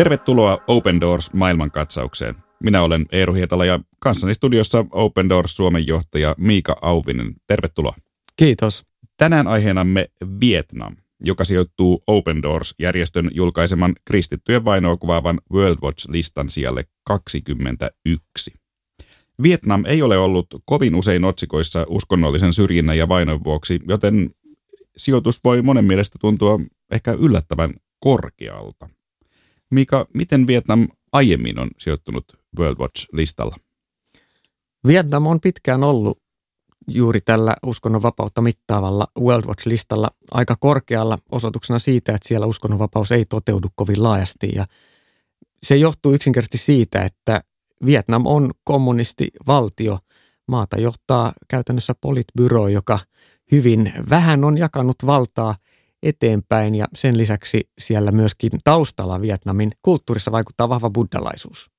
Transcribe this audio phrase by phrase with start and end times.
[0.00, 2.34] Tervetuloa Open Doors maailmankatsaukseen.
[2.62, 7.34] Minä olen Eero Hietala ja kanssani studiossa Open Doors Suomen johtaja Miika Auvinen.
[7.46, 7.94] Tervetuloa.
[8.36, 8.84] Kiitos.
[9.16, 10.06] Tänään aiheenamme
[10.40, 18.52] Vietnam, joka sijoittuu Open Doors-järjestön julkaiseman kristittyjen vainoa kuvaavan World Watch-listan sijalle 21.
[19.42, 24.30] Vietnam ei ole ollut kovin usein otsikoissa uskonnollisen syrjinnän ja vainon vuoksi, joten
[24.96, 28.88] sijoitus voi monen mielestä tuntua ehkä yllättävän korkealta.
[29.70, 32.24] Mika, miten Vietnam aiemmin on sijoittunut
[32.58, 33.56] World Watch-listalla?
[34.86, 36.18] Vietnam on pitkään ollut
[36.88, 43.68] juuri tällä uskonnonvapautta mittaavalla World Watch-listalla aika korkealla osoituksena siitä, että siellä uskonnonvapaus ei toteudu
[43.74, 44.52] kovin laajasti.
[44.54, 44.66] Ja
[45.62, 47.42] se johtuu yksinkertaisesti siitä, että
[47.84, 49.98] Vietnam on kommunistivaltio.
[50.48, 52.98] Maata johtaa käytännössä politbyro, joka
[53.52, 55.54] hyvin vähän on jakanut valtaa
[56.02, 61.70] eteenpäin ja sen lisäksi siellä myöskin taustalla Vietnamin kulttuurissa vaikuttaa vahva buddhalaisuus.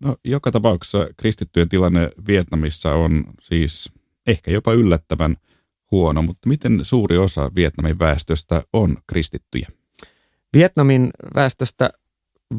[0.00, 3.92] No, joka tapauksessa kristittyjen tilanne Vietnamissa on siis
[4.26, 5.36] ehkä jopa yllättävän
[5.90, 9.68] huono, mutta miten suuri osa Vietnamin väestöstä on kristittyjä?
[10.56, 11.90] Vietnamin väestöstä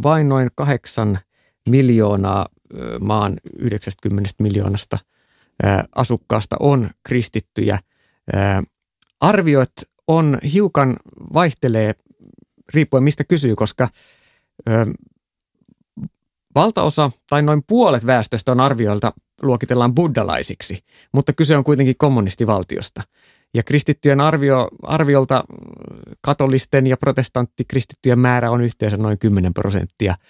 [0.03, 1.19] vain noin kahdeksan
[1.69, 2.45] miljoonaa
[2.99, 4.97] maan 90 miljoonasta
[5.95, 7.79] asukkaasta on kristittyjä.
[9.19, 9.71] Arviot
[10.07, 10.97] on hiukan
[11.33, 11.93] vaihtelee
[12.73, 13.89] riippuen mistä kysyy, koska
[16.55, 20.79] valtaosa tai noin puolet väestöstä on arvioilta luokitellaan buddalaisiksi,
[21.11, 23.01] mutta kyse on kuitenkin kommunistivaltiosta.
[23.53, 25.43] Ja kristittyjen arvio, arviolta
[26.21, 30.15] katolisten ja protestanttikristittyjen määrä on yhteensä noin 10 prosenttia–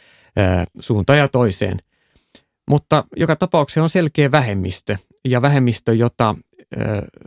[0.79, 1.79] suuntaan ja toiseen.
[2.69, 6.35] Mutta joka tapauksessa on selkeä vähemmistö ja vähemmistö, jota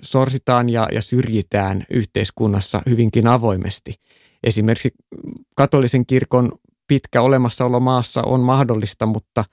[0.02, 3.94] sorsitaan ja, ja syrjitään yhteiskunnassa hyvinkin avoimesti.
[4.44, 4.90] Esimerkiksi
[5.54, 6.52] katolisen kirkon
[6.86, 9.44] pitkä olemassaolo maassa on mahdollista, mutta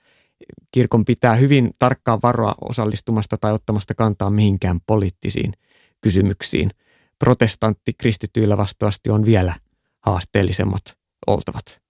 [0.70, 5.52] kirkon pitää hyvin tarkkaan varoa osallistumasta tai ottamasta kantaa mihinkään poliittisiin
[6.00, 6.70] kysymyksiin.
[7.18, 9.54] Protestantti kristityillä vastaavasti on vielä
[10.00, 10.82] haasteellisemmat
[11.26, 11.83] oltavat.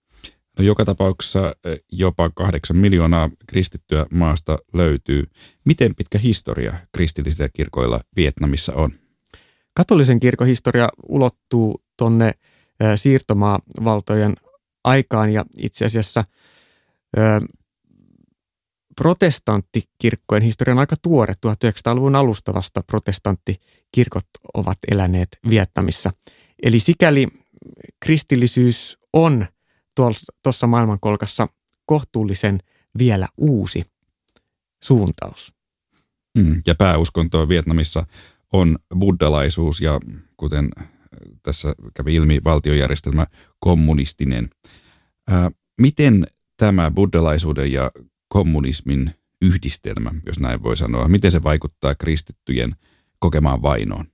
[0.59, 5.25] No joka tapauksessa e, jopa kahdeksan miljoonaa kristittyä maasta löytyy.
[5.65, 8.91] Miten pitkä historia kristillisillä kirkoilla Vietnamissa on?
[9.75, 12.33] Katolisen kirkon historia ulottuu tuonne
[12.81, 14.35] e, siirtomaavaltojen
[14.85, 16.25] aikaan ja itse asiassa
[17.17, 17.21] e,
[18.97, 21.35] protestanttikirkkojen historia on aika tuore.
[21.47, 26.11] 1900-luvun alusta vasta protestanttikirkot ovat eläneet Vietnamissa.
[26.63, 27.29] Eli sikäli
[28.01, 29.47] kristillisyys on
[30.43, 31.49] tuossa maailmankolkassa
[31.87, 32.59] kohtuullisen
[32.99, 33.83] vielä uusi
[34.85, 35.53] suuntaus.
[36.39, 38.07] Mm, ja pääuskonto Vietnamissa
[38.53, 40.01] on buddhalaisuus ja
[40.37, 40.69] kuten
[41.43, 43.27] tässä kävi ilmi valtiojärjestelmä
[43.59, 44.51] kommunistinen.
[45.29, 45.51] Ää,
[45.81, 47.91] miten tämä buddhalaisuuden ja
[48.29, 52.77] kommunismin yhdistelmä, jos näin voi sanoa, miten se vaikuttaa kristittyjen
[53.19, 54.07] kokemaan vainoon?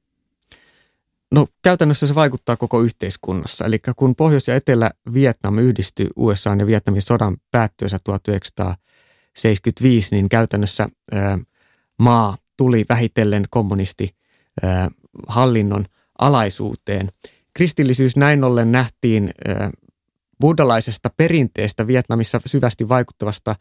[1.34, 3.64] No käytännössä se vaikuttaa koko yhteiskunnassa.
[3.64, 11.38] Eli kun Pohjois- ja Etelä-Vietnam yhdistyi USA ja Vietnamin sodan päättyessä 1975, niin käytännössä ää,
[11.98, 15.84] maa tuli vähitellen kommunistihallinnon
[16.18, 17.08] alaisuuteen.
[17.54, 19.70] Kristillisyys näin ollen nähtiin ää,
[20.40, 23.54] buddhalaisesta perinteestä Vietnamissa syvästi vaikuttavasta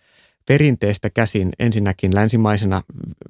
[0.50, 2.82] perinteestä käsin ensinnäkin länsimaisena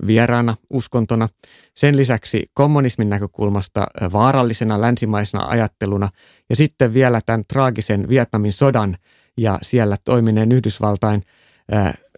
[0.07, 1.30] vieraana uskontona,
[1.75, 6.09] sen lisäksi kommunismin näkökulmasta vaarallisena länsimaisena ajatteluna
[6.50, 8.97] ja sitten vielä tämän traagisen Vietnamin sodan
[9.38, 11.22] ja siellä toimineen Yhdysvaltain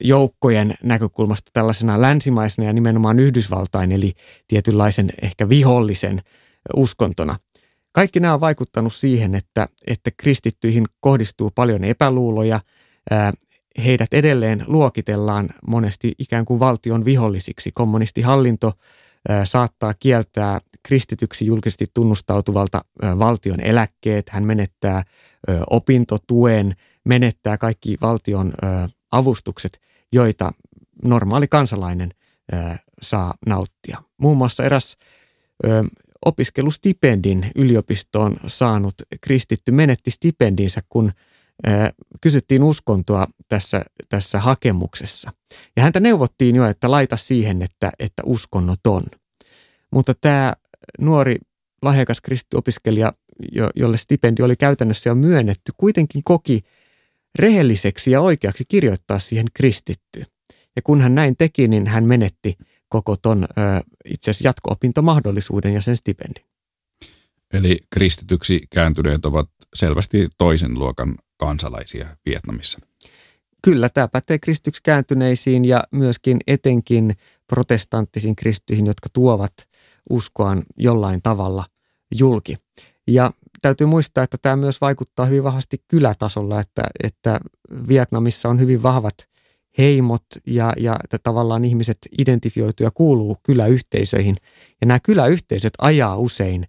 [0.01, 4.13] joukkojen näkökulmasta tällaisena länsimaisena ja nimenomaan Yhdysvaltain eli
[4.47, 6.21] tietynlaisen ehkä vihollisen
[6.75, 7.35] uskontona.
[7.91, 12.59] Kaikki nämä on vaikuttanut siihen, että, että kristittyihin kohdistuu paljon epäluuloja,
[13.85, 17.71] heidät edelleen luokitellaan monesti ikään kuin valtion vihollisiksi.
[17.73, 18.73] Kommunistihallinto
[19.43, 22.81] saattaa kieltää kristityksi julkisesti tunnustautuvalta
[23.19, 25.03] valtion eläkkeet, hän menettää
[25.69, 26.75] opintotuen,
[27.05, 28.53] menettää kaikki valtion
[29.11, 29.81] avustukset,
[30.13, 30.51] joita
[31.03, 32.11] normaali kansalainen
[33.01, 33.97] saa nauttia.
[34.17, 34.97] Muun muassa eräs
[36.25, 41.11] opiskelustipendin yliopistoon saanut kristitty menetti stipendinsä, kun
[42.21, 45.31] kysyttiin uskontoa tässä, tässä hakemuksessa.
[45.75, 49.03] Ja häntä neuvottiin jo, että laita siihen, että, että uskonnoton.
[49.91, 50.53] Mutta tämä
[50.99, 51.35] nuori
[51.81, 53.13] lahjakas kristiopiskelija,
[53.51, 56.61] jo, jolle stipendi oli käytännössä jo myönnetty, kuitenkin koki
[57.39, 60.23] rehelliseksi ja oikeaksi kirjoittaa siihen kristitty.
[60.75, 62.57] Ja kun hän näin teki, niin hän menetti
[62.89, 63.47] koko ton
[64.05, 66.50] itse asiassa jatko-opintomahdollisuuden ja sen stipendin.
[67.53, 72.79] Eli kristityksi kääntyneet ovat selvästi toisen luokan kansalaisia Vietnamissa.
[73.63, 77.15] Kyllä, tämä pätee kristyksi kääntyneisiin ja myöskin etenkin
[77.47, 79.53] protestanttisiin kristyihin, jotka tuovat
[80.09, 81.65] uskoaan jollain tavalla
[82.19, 82.57] julki.
[83.07, 83.31] Ja
[83.61, 87.39] täytyy muistaa, että tämä myös vaikuttaa hyvin vahvasti kylätasolla, että, että
[87.87, 89.15] Vietnamissa on hyvin vahvat
[89.77, 94.37] heimot ja, ja tavallaan ihmiset identifioitu ja kuuluu kyläyhteisöihin.
[94.81, 96.67] Ja nämä kyläyhteisöt ajaa usein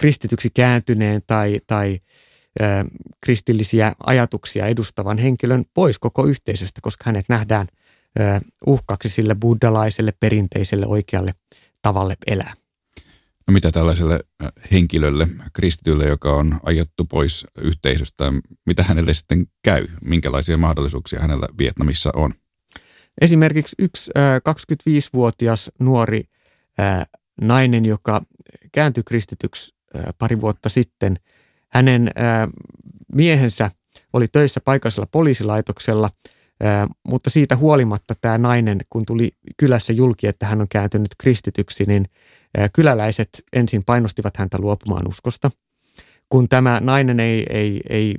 [0.00, 1.98] kristityksi kääntyneen tai, tai
[3.20, 7.66] kristillisiä ajatuksia edustavan henkilön pois koko yhteisöstä, koska hänet nähdään
[8.66, 11.34] uhkaksi sille buddhalaiselle perinteiselle oikealle
[11.82, 12.54] tavalle elää.
[13.46, 14.20] No mitä tällaiselle
[14.72, 18.32] henkilölle, kristitylle, joka on ajettu pois yhteisöstä,
[18.66, 19.86] mitä hänelle sitten käy?
[20.04, 22.34] Minkälaisia mahdollisuuksia hänellä Vietnamissa on?
[23.20, 24.10] Esimerkiksi yksi
[24.48, 26.24] 25-vuotias nuori
[27.40, 28.22] nainen, joka
[28.72, 29.74] kääntyi kristityksi
[30.18, 31.16] pari vuotta sitten,
[31.72, 32.10] hänen
[33.14, 33.70] miehensä
[34.12, 36.10] oli töissä paikallisella poliisilaitoksella,
[37.08, 42.04] mutta siitä huolimatta tämä nainen, kun tuli kylässä julki, että hän on kääntynyt kristityksi, niin
[42.72, 45.50] kyläläiset ensin painostivat häntä luopumaan uskosta.
[46.28, 48.14] Kun tämä nainen ei, ei, ei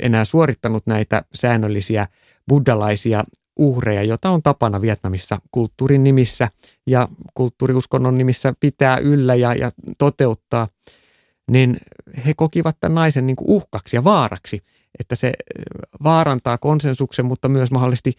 [0.00, 2.06] enää suorittanut näitä säännöllisiä
[2.48, 3.24] buddhalaisia
[3.58, 6.48] uhreja, joita on tapana Vietnamissa kulttuurin nimissä
[6.86, 10.68] ja kulttuuriuskonnon nimissä pitää yllä ja, ja toteuttaa,
[11.50, 11.76] niin
[12.26, 14.62] he kokivat tämän naisen niin kuin uhkaksi ja vaaraksi,
[14.98, 15.32] että se
[16.02, 18.12] vaarantaa konsensuksen, mutta myös mahdollisesti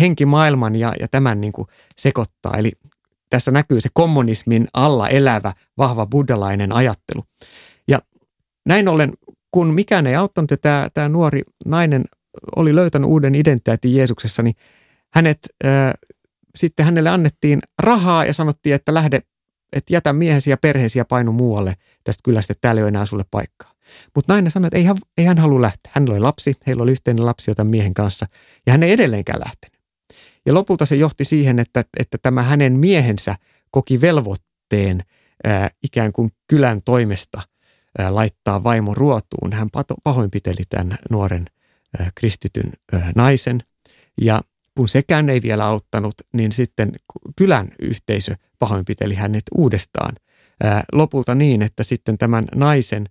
[0.00, 2.56] henkimaailman ja, ja tämän niin kuin sekoittaa.
[2.56, 2.72] Eli
[3.30, 7.24] tässä näkyy se kommunismin alla elävä, vahva buddhalainen ajattelu.
[7.88, 7.98] Ja
[8.66, 9.12] näin ollen,
[9.50, 12.04] kun mikään ei auttanut ja tämä, tämä nuori nainen
[12.56, 14.54] oli löytänyt uuden identiteetin Jeesuksessa, niin
[15.14, 15.92] hänet, äh,
[16.56, 19.22] sitten hänelle annettiin rahaa ja sanottiin, että lähde,
[19.72, 21.74] että jätä miehesi ja perheesi ja painu muualle
[22.04, 23.72] tästä kylästä, että täällä ei ole enää sulle paikkaa.
[24.14, 25.92] Mutta nainen sanoi, että ei hän, ei hän halua lähteä.
[25.94, 28.26] Hänellä oli lapsi, heillä oli yhteinen lapsi joten miehen kanssa
[28.66, 29.78] ja hän ei edelleenkään lähtenyt.
[30.46, 33.36] Ja lopulta se johti siihen, että, että tämä hänen miehensä
[33.70, 35.02] koki velvoitteen
[35.44, 37.42] ää, ikään kuin kylän toimesta
[38.08, 39.52] laittaa vaimo ruotuun.
[39.52, 39.68] Hän
[40.04, 41.46] pahoinpiteli tämän nuoren
[42.14, 43.62] kristityn ää, naisen
[44.20, 44.40] ja
[44.76, 46.92] kun sekään ei vielä auttanut, niin sitten
[47.36, 50.14] kylän yhteisö pahoinpiteli hänet uudestaan.
[50.64, 53.06] Ää, lopulta niin, että sitten tämän naisen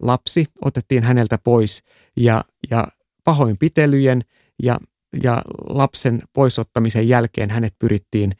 [0.00, 1.82] lapsi otettiin häneltä pois
[2.16, 2.88] ja, ja
[3.24, 4.24] pahoinpitelyjen
[4.62, 4.78] ja
[5.22, 8.32] ja lapsen poisottamisen jälkeen hänet pyrittiin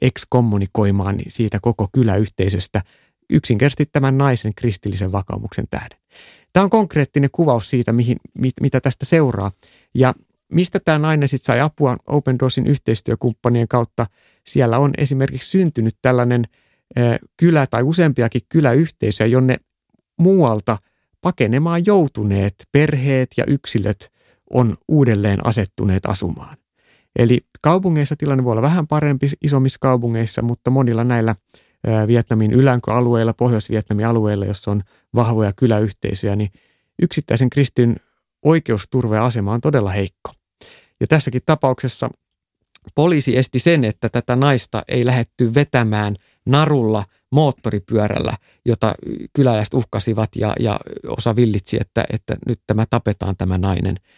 [0.00, 2.82] ekskommunikoimaan siitä koko kyläyhteisöstä
[3.30, 5.98] yksinkertaisesti tämän naisen kristillisen vakaumuksen tähden.
[6.52, 9.52] Tämä on konkreettinen kuvaus siitä, mihin, mit, mitä tästä seuraa.
[9.94, 10.14] Ja
[10.52, 14.06] mistä tämä nainen sitten sai apua Open Doorsin yhteistyökumppanien kautta?
[14.46, 16.44] Siellä on esimerkiksi syntynyt tällainen
[17.36, 19.56] kylä tai useampiakin kyläyhteisöjä, jonne
[20.18, 20.78] muualta
[21.20, 24.12] pakenemaan joutuneet perheet ja yksilöt
[24.50, 26.56] on uudelleen asettuneet asumaan.
[27.18, 31.36] Eli kaupungeissa tilanne voi olla vähän parempi isommissa kaupungeissa, mutta monilla näillä
[32.06, 34.80] Vietnamin ylänköalueilla, Pohjois-Vietnamin alueilla, jossa on
[35.14, 36.50] vahvoja kyläyhteisöjä, niin
[37.02, 37.96] yksittäisen kristin
[38.44, 40.32] oikeusturva ja asema on todella heikko.
[41.00, 42.10] Ja tässäkin tapauksessa
[42.94, 48.32] poliisi esti sen, että tätä naista ei lähetty vetämään narulla moottoripyörällä,
[48.64, 48.94] jota
[49.32, 53.96] kyläläiset uhkasivat ja, ja osa villitsi, että, että nyt tämä tapetaan tämä nainen–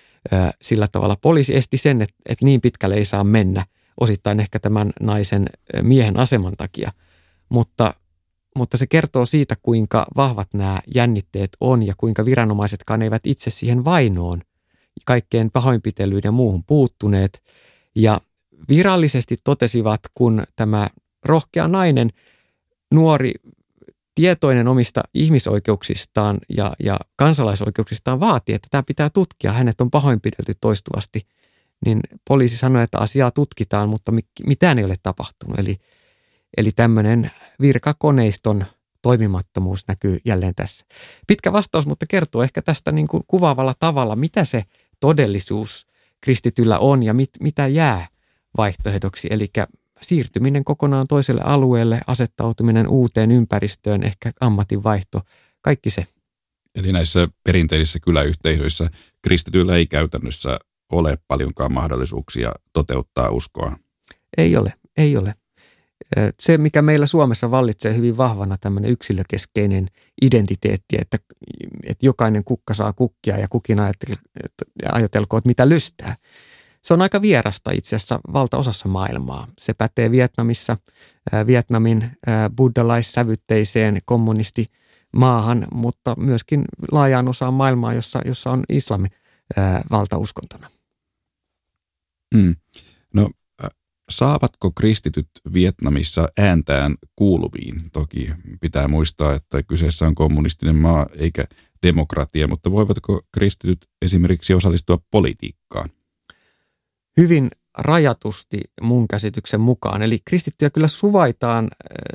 [0.63, 3.67] sillä tavalla poliisi esti sen, että, että niin pitkälle ei saa mennä,
[4.01, 5.47] osittain ehkä tämän naisen
[5.83, 6.91] miehen aseman takia.
[7.51, 7.95] Mutta,
[8.57, 13.85] mutta se kertoo siitä, kuinka vahvat nämä jännitteet on ja kuinka viranomaisetkaan eivät itse siihen
[13.85, 14.43] vainoon,
[15.05, 17.43] kaikkeen pahoinpitelyyn ja muuhun puuttuneet.
[17.95, 18.21] Ja
[18.69, 20.89] virallisesti totesivat, kun tämä
[21.25, 22.11] rohkea nainen,
[22.95, 23.33] nuori
[24.15, 31.27] tietoinen omista ihmisoikeuksistaan ja, ja kansalaisoikeuksistaan vaatii, että tämä pitää tutkia, hänet on pahoinpidelty toistuvasti,
[31.87, 34.13] niin poliisi sanoi, että asiaa tutkitaan, mutta
[34.47, 35.59] mitään ei ole tapahtunut.
[35.59, 35.77] Eli,
[36.57, 37.31] eli tämmöinen
[37.61, 38.65] virkakoneiston
[39.03, 40.87] toimimattomuus näkyy jälleen tässä.
[41.27, 44.63] Pitkä vastaus, mutta kertoo ehkä tästä niin kuin kuvaavalla tavalla, mitä se
[45.01, 45.87] todellisuus
[46.21, 48.09] kristityllä on ja mit, mitä jää
[48.57, 49.29] vaihtoehdoksi.
[49.31, 49.47] Eli
[50.03, 55.21] siirtyminen kokonaan toiselle alueelle, asettautuminen uuteen ympäristöön, ehkä ammatinvaihto,
[55.63, 56.07] kaikki se.
[56.75, 58.91] Eli näissä perinteisissä kyläyhteisöissä
[59.23, 60.59] kristityillä ei käytännössä
[60.93, 63.77] ole paljonkaan mahdollisuuksia toteuttaa uskoa.
[64.37, 65.35] Ei ole, ei ole.
[66.41, 69.89] Se, mikä meillä Suomessa vallitsee hyvin vahvana tämmöinen yksilökeskeinen
[70.23, 71.19] identiteetti, että,
[71.85, 73.79] että jokainen kukka saa kukkia ja kukin
[74.93, 76.17] ajatelkoon, että mitä lystää–
[76.83, 79.49] se on aika vierasta itse asiassa valtaosassa maailmaa.
[79.59, 80.77] Se pätee Vietnamissa,
[81.47, 82.11] Vietnamin
[82.57, 84.67] buddhalaissävytteiseen kommunisti
[85.13, 89.09] maahan, mutta myöskin laajaan osaan maailmaa, jossa, jossa on islami
[89.91, 90.71] valtauskontona.
[92.35, 92.57] Mm.
[93.15, 93.31] No
[94.11, 97.83] saavatko kristityt Vietnamissa ääntään kuuluviin?
[97.93, 101.45] Toki pitää muistaa, että kyseessä on kommunistinen maa eikä
[101.83, 105.91] demokratia, mutta voivatko kristityt esimerkiksi osallistua politiikkaan?
[107.17, 110.03] Hyvin rajatusti mun käsityksen mukaan.
[110.03, 111.69] Eli kristittyjä kyllä suvaitaan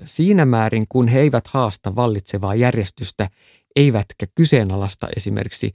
[0.06, 3.30] siinä määrin, kun he eivät haasta vallitsevaa järjestystä,
[3.76, 5.74] eivätkä kyseenalaista esimerkiksi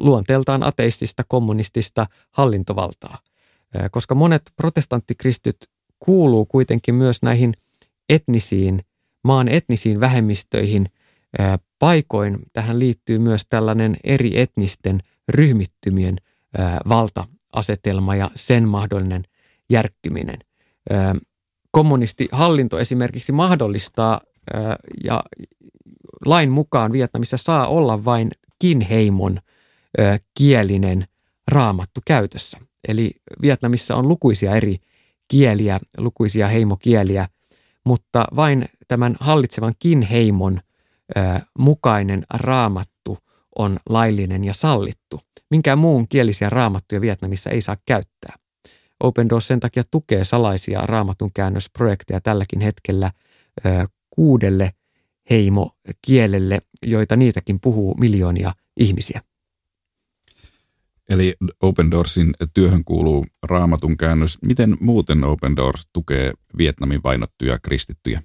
[0.00, 3.18] luonteeltaan ateistista, kommunistista hallintovaltaa.
[3.90, 5.56] Koska monet protestanttikristyt
[5.98, 7.54] kuuluu kuitenkin myös näihin
[8.08, 8.80] etnisiin,
[9.24, 10.86] maan etnisiin vähemmistöihin.
[11.78, 16.16] Paikoin tähän liittyy myös tällainen eri etnisten ryhmittymien
[16.88, 19.24] valta-asetelma ja sen mahdollinen
[19.70, 20.38] järkkyminen.
[21.70, 24.20] Kommunistihallinto esimerkiksi mahdollistaa
[25.04, 25.24] ja
[26.24, 29.38] lain mukaan Vietnamissa saa olla vain kinheimon
[30.34, 31.04] kielinen
[31.50, 32.58] raamattu käytössä.
[32.88, 33.10] Eli
[33.42, 34.76] Vietnamissa on lukuisia eri
[35.28, 37.28] kieliä, lukuisia heimokieliä,
[37.84, 40.60] mutta vain tämän hallitsevan kinheimon
[41.58, 43.18] mukainen raamattu
[43.58, 45.20] on laillinen ja sallittu.
[45.50, 48.34] Minkään muun kielisiä raamattuja Vietnamissa ei saa käyttää.
[49.00, 53.10] Open Doors sen takia tukee salaisia raamatun käännösprojekteja tälläkin hetkellä
[54.10, 54.70] kuudelle
[55.30, 59.20] heimokielelle, joita niitäkin puhuu miljoonia ihmisiä.
[61.08, 64.38] Eli Open Doorsin työhön kuuluu raamatun käännös.
[64.42, 68.22] Miten muuten Open Doors tukee Vietnamin vainottuja kristittyjä?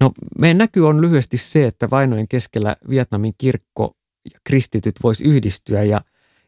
[0.00, 3.96] No meidän näky on lyhyesti se, että vainojen keskellä Vietnamin kirkko
[4.34, 6.00] ja kristityt vois yhdistyä ja,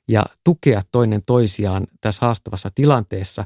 [0.09, 3.45] ja tukea toinen toisiaan tässä haastavassa tilanteessa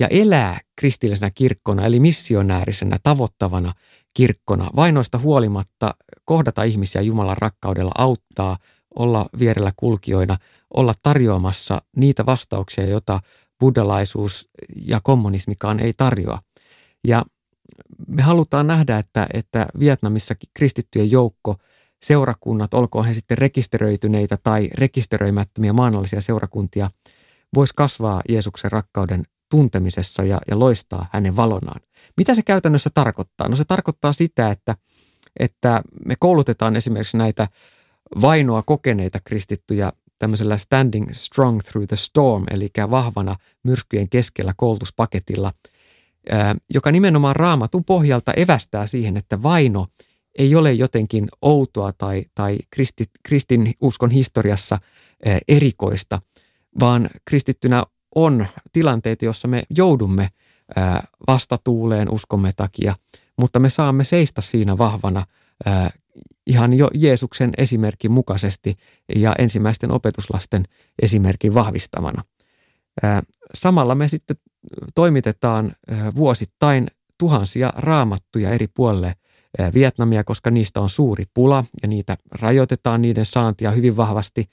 [0.00, 3.72] ja elää kristillisenä kirkkona eli missionäärisenä tavoittavana
[4.14, 4.70] kirkkona.
[4.76, 5.94] Vainoista huolimatta
[6.24, 8.58] kohdata ihmisiä Jumalan rakkaudella auttaa,
[8.96, 10.36] olla vierellä kulkijoina,
[10.76, 13.20] olla tarjoamassa niitä vastauksia, joita
[13.60, 14.48] buddhalaisuus
[14.86, 16.38] ja kommunismikaan ei tarjoa.
[17.06, 17.24] Ja
[18.08, 21.56] me halutaan nähdä, että, että Vietnamissa kristittyjen joukko,
[22.02, 26.90] seurakunnat, olkoon he sitten rekisteröityneitä tai rekisteröimättömiä maanallisia seurakuntia,
[27.54, 31.80] voisi kasvaa Jeesuksen rakkauden tuntemisessa ja, ja loistaa hänen valonaan.
[32.16, 33.48] Mitä se käytännössä tarkoittaa?
[33.48, 34.76] No se tarkoittaa sitä, että,
[35.38, 37.48] että me koulutetaan esimerkiksi näitä
[38.20, 45.52] vainoa kokeneita kristittyjä tämmöisellä standing strong through the storm, eli vahvana myrskyjen keskellä koulutuspaketilla,
[46.74, 49.86] joka nimenomaan raamatun pohjalta evästää siihen, että vaino
[50.38, 54.78] ei ole jotenkin outoa tai, tai kristit, kristin uskon historiassa
[55.48, 56.20] erikoista,
[56.80, 57.82] vaan kristittynä
[58.14, 60.28] on tilanteita, joissa me joudumme
[61.26, 62.94] vastatuuleen uskomme takia,
[63.38, 65.26] mutta me saamme seistä siinä vahvana
[66.46, 68.76] ihan jo Jeesuksen esimerkin mukaisesti
[69.16, 70.64] ja ensimmäisten opetuslasten
[71.02, 72.22] esimerkin vahvistamana.
[73.54, 74.36] Samalla me sitten
[74.94, 75.72] toimitetaan
[76.14, 76.86] vuosittain
[77.18, 79.14] tuhansia raamattuja eri puolille
[79.74, 84.50] Vietnamia, koska niistä on suuri pula ja niitä rajoitetaan niiden saantia hyvin vahvasti.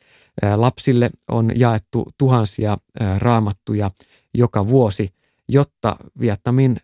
[0.56, 2.78] Lapsille on jaettu tuhansia
[3.18, 3.92] raamattuja
[4.34, 5.14] joka vuosi,
[5.48, 6.78] jotta Vietnamin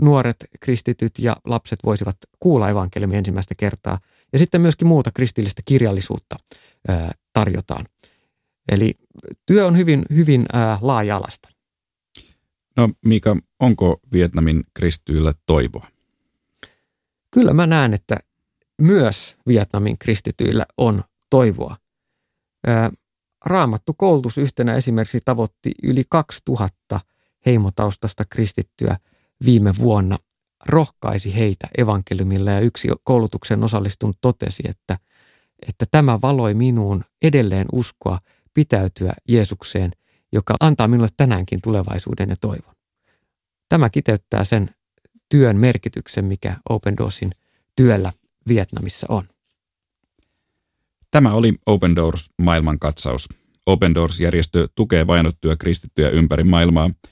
[0.00, 3.98] nuoret kristityt ja lapset voisivat kuulla evankeliumia ensimmäistä kertaa.
[4.32, 6.36] Ja sitten myöskin muuta kristillistä kirjallisuutta
[7.32, 7.86] tarjotaan.
[8.72, 8.94] Eli
[9.46, 10.46] työ on hyvin, hyvin
[10.80, 11.48] laaja-alasta.
[12.76, 15.86] No Mika, onko Vietnamin kristityillä toivoa?
[17.30, 18.16] Kyllä mä näen, että
[18.78, 21.76] myös Vietnamin kristityillä on toivoa.
[23.44, 27.00] Raamattu koulutus yhtenä esimerkiksi tavoitti yli 2000
[27.46, 28.96] heimotaustasta kristittyä–
[29.44, 30.18] viime vuonna
[30.66, 34.98] rohkaisi heitä evankeliumilla ja yksi koulutuksen osallistunut totesi, että,
[35.68, 38.18] että tämä valoi minuun edelleen uskoa
[38.54, 39.90] pitäytyä Jeesukseen,
[40.32, 42.74] joka antaa minulle tänäänkin tulevaisuuden ja toivon.
[43.68, 44.70] Tämä kiteyttää sen
[45.28, 47.30] työn merkityksen, mikä Open Doorsin
[47.76, 48.12] työllä
[48.48, 49.28] Vietnamissa on.
[51.10, 53.28] Tämä oli Open Doors maailmankatsaus.
[53.66, 56.90] Open Doors-järjestö tukee vainottuja kristittyjä ympäri maailmaa–